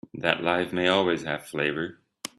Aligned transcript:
That 0.15 0.41
life 0.41 0.73
may 0.73 0.87
always 0.87 1.21
have 1.25 1.45
flavor. 1.45 1.99